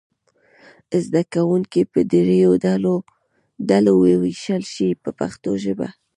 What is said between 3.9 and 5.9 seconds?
وویشل شي په پښتو ژبه.